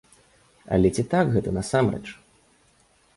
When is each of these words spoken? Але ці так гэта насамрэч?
Але 0.77 0.91
ці 0.95 1.03
так 1.11 1.25
гэта 1.35 1.49
насамрэч? 1.59 2.01